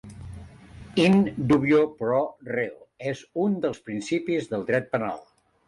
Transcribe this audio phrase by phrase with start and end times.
[1.03, 1.17] In
[1.51, 2.23] dubio pro
[2.55, 5.25] reo és un dels principis del Dret Penal.